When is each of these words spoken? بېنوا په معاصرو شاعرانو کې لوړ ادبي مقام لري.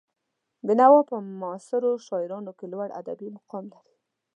بېنوا 0.65 1.01
په 1.09 1.15
معاصرو 1.41 1.91
شاعرانو 2.07 2.51
کې 2.57 2.65
لوړ 2.73 2.89
ادبي 2.99 3.27
مقام 3.37 3.65
لري. 3.73 3.95